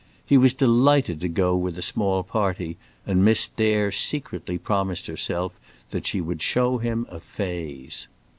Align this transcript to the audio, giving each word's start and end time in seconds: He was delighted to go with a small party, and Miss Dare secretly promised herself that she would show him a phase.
He 0.25 0.35
was 0.35 0.55
delighted 0.55 1.21
to 1.21 1.27
go 1.27 1.55
with 1.55 1.77
a 1.77 1.83
small 1.83 2.23
party, 2.23 2.77
and 3.05 3.23
Miss 3.23 3.49
Dare 3.49 3.91
secretly 3.91 4.57
promised 4.57 5.05
herself 5.05 5.53
that 5.91 6.07
she 6.07 6.19
would 6.19 6.41
show 6.41 6.79
him 6.79 7.05
a 7.11 7.19
phase. 7.19 8.07